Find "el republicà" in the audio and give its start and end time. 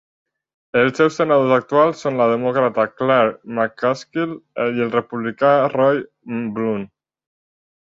4.89-5.55